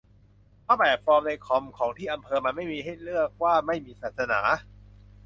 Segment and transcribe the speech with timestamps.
[0.63, 4.39] เพราะแบบฟอร์มในคอมของที่อำเภอมันไม่มีให้เลือกว่าไม่มีศาสนา